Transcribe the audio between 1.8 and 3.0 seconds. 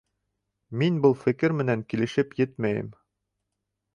килешеп етмәйем.